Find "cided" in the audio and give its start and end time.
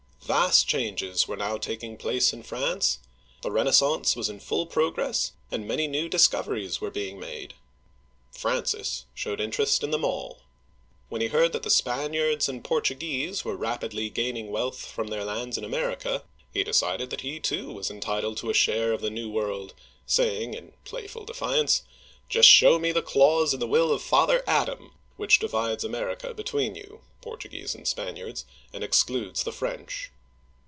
16.71-17.09